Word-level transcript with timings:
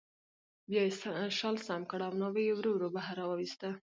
بیا 0.69 0.81
یې 0.87 0.91
شال 1.37 1.55
سم 1.67 1.81
کړ 1.91 1.99
او 2.07 2.13
ناوې 2.21 2.43
یې 2.47 2.53
ورو 2.57 2.71
ورو 2.73 2.89
بهر 2.95 3.15
راوویسته 3.21 3.69